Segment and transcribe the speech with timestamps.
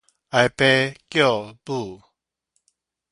[0.29, 0.55] 哀父
[1.11, 2.01] 叫母